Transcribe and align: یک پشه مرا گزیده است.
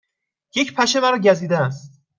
یک 0.55 0.75
پشه 0.75 0.99
مرا 0.99 1.17
گزیده 1.19 1.57
است. 1.57 2.01